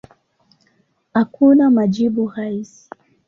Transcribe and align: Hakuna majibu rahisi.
Hakuna 1.15 1.69
majibu 1.69 2.27
rahisi. 2.35 2.85